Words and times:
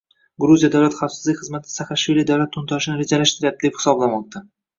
Gruziya 0.43 0.69
Davlat 0.75 0.95
xavfsizlik 1.01 1.37
xizmati 1.41 1.73
Saakashvili 1.73 2.25
davlat 2.33 2.53
to‘ntarishini 2.57 2.99
rejalashtiryapti 3.03 3.71
deb 3.71 3.79
hisoblamoqda 3.79 4.45